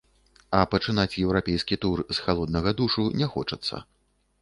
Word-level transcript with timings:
А 0.59 0.61
пачынаць 0.71 1.19
еўрапейскі 1.25 1.79
тур 1.85 2.03
з 2.15 2.25
халоднага 2.25 2.77
душу 2.83 3.09
не 3.21 3.33
хочацца. 3.37 3.75